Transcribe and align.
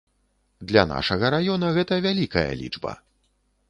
Для 0.71 0.85
нашага 0.93 1.31
раёна 1.35 1.71
гэта 1.79 2.01
вялікая 2.09 2.51
лічба. 2.65 3.01